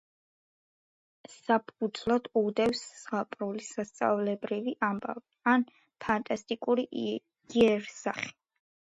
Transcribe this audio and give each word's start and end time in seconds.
საფუძვლად 1.31 2.29
უდევს 2.39 2.79
ზღაპრული, 3.01 3.65
სასწაულებრივი 3.67 4.73
ამბავი 4.87 5.23
ან 5.51 5.65
ფანტასტიკური 6.07 6.87
იერსახე. 7.03 8.33